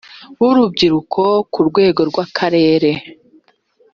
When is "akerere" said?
2.25-2.91